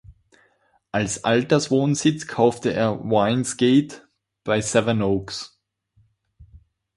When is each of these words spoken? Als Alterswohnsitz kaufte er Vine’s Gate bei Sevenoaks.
Als 0.91 1.25
Alterswohnsitz 1.25 2.25
kaufte 2.25 2.73
er 2.73 3.03
Vine’s 3.03 3.55
Gate 3.55 4.07
bei 4.43 4.59
Sevenoaks. 4.59 5.59